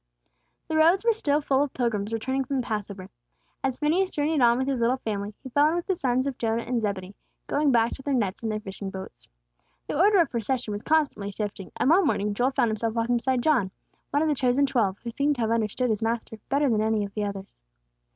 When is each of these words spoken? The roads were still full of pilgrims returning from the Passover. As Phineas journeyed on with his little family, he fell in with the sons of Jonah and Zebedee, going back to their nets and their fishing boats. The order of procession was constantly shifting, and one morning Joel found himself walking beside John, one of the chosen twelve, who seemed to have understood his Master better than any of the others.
The 0.67 0.75
roads 0.77 1.05
were 1.05 1.13
still 1.13 1.41
full 1.41 1.61
of 1.61 1.75
pilgrims 1.75 2.11
returning 2.11 2.43
from 2.43 2.55
the 2.55 2.65
Passover. 2.65 3.11
As 3.63 3.77
Phineas 3.77 4.09
journeyed 4.09 4.41
on 4.41 4.57
with 4.57 4.67
his 4.67 4.81
little 4.81 4.97
family, 4.97 5.35
he 5.43 5.49
fell 5.49 5.67
in 5.67 5.75
with 5.75 5.85
the 5.85 5.93
sons 5.93 6.25
of 6.25 6.39
Jonah 6.39 6.63
and 6.63 6.81
Zebedee, 6.81 7.13
going 7.45 7.71
back 7.71 7.91
to 7.91 8.01
their 8.01 8.15
nets 8.15 8.41
and 8.41 8.51
their 8.51 8.59
fishing 8.59 8.89
boats. 8.89 9.27
The 9.85 9.95
order 9.95 10.19
of 10.19 10.31
procession 10.31 10.71
was 10.71 10.81
constantly 10.81 11.31
shifting, 11.31 11.71
and 11.77 11.91
one 11.91 12.07
morning 12.07 12.33
Joel 12.33 12.49
found 12.49 12.69
himself 12.71 12.95
walking 12.95 13.17
beside 13.17 13.43
John, 13.43 13.69
one 14.09 14.23
of 14.23 14.27
the 14.27 14.33
chosen 14.33 14.65
twelve, 14.65 14.97
who 15.03 15.11
seemed 15.11 15.35
to 15.35 15.41
have 15.41 15.51
understood 15.51 15.91
his 15.91 16.01
Master 16.01 16.37
better 16.49 16.67
than 16.67 16.81
any 16.81 17.05
of 17.05 17.13
the 17.13 17.25
others. 17.25 17.59